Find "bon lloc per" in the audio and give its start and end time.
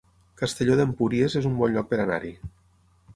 1.59-1.99